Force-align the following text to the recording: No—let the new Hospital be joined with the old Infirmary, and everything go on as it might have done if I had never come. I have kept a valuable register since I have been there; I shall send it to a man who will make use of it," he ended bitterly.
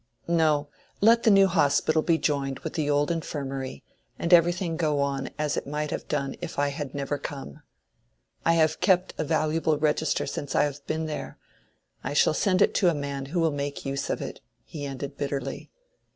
No—let 0.27 1.21
the 1.21 1.29
new 1.29 1.45
Hospital 1.45 2.01
be 2.01 2.17
joined 2.17 2.57
with 2.61 2.73
the 2.73 2.89
old 2.89 3.11
Infirmary, 3.11 3.83
and 4.17 4.33
everything 4.33 4.75
go 4.75 4.99
on 4.99 5.29
as 5.37 5.55
it 5.55 5.67
might 5.67 5.91
have 5.91 6.07
done 6.07 6.35
if 6.41 6.57
I 6.57 6.69
had 6.69 6.95
never 6.95 7.19
come. 7.19 7.61
I 8.43 8.53
have 8.53 8.79
kept 8.81 9.13
a 9.19 9.23
valuable 9.23 9.77
register 9.77 10.25
since 10.25 10.55
I 10.55 10.63
have 10.63 10.83
been 10.87 11.05
there; 11.05 11.37
I 12.03 12.13
shall 12.13 12.33
send 12.33 12.63
it 12.63 12.73
to 12.81 12.89
a 12.89 12.95
man 12.95 13.27
who 13.27 13.39
will 13.39 13.51
make 13.51 13.85
use 13.85 14.09
of 14.09 14.23
it," 14.23 14.41
he 14.63 14.87
ended 14.87 15.17
bitterly. 15.17 15.69